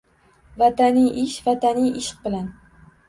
Vataniy 0.61 1.11
ish 1.25 1.35
vataniy 1.49 1.93
ishq 2.01 2.25
bilan 2.25 2.49